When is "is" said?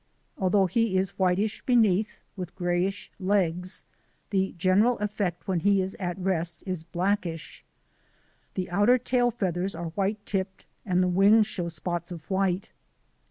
0.97-1.19, 5.79-5.93, 6.65-6.83